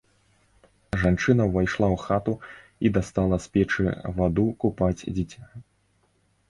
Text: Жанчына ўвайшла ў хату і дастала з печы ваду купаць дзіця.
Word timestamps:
Жанчына 1.01 1.45
ўвайшла 1.49 1.87
ў 1.97 2.01
хату 2.05 2.33
і 2.89 2.93
дастала 2.97 3.37
з 3.45 3.53
печы 3.59 3.85
ваду 4.21 4.47
купаць 4.67 4.99
дзіця. 5.15 5.43